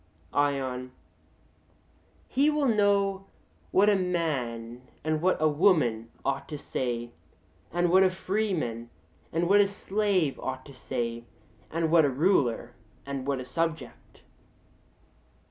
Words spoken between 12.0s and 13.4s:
a ruler and what